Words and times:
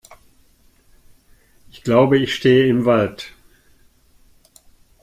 Ich 1.69 1.83
glaube, 1.83 2.17
ich 2.17 2.33
stehe 2.33 2.67
im 2.67 2.85
Wald! 2.85 3.35